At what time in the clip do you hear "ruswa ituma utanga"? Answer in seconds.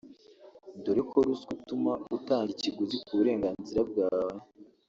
1.25-2.49